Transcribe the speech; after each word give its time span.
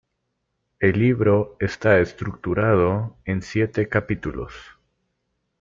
El 0.79 0.97
libro 0.99 1.57
está 1.59 1.99
estructurado 1.99 3.17
en 3.23 3.43
siete 3.43 3.87
capítulos. 3.87 4.51